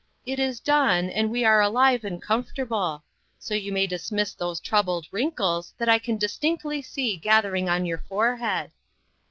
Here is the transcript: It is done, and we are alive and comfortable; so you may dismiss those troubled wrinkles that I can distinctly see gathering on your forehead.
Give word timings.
It 0.25 0.39
is 0.39 0.59
done, 0.59 1.11
and 1.11 1.29
we 1.29 1.45
are 1.45 1.61
alive 1.61 2.03
and 2.03 2.19
comfortable; 2.19 3.03
so 3.37 3.53
you 3.53 3.71
may 3.71 3.85
dismiss 3.85 4.33
those 4.33 4.59
troubled 4.59 5.05
wrinkles 5.11 5.75
that 5.77 5.89
I 5.89 5.99
can 5.99 6.17
distinctly 6.17 6.81
see 6.81 7.17
gathering 7.17 7.69
on 7.69 7.85
your 7.85 7.99
forehead. 7.99 8.71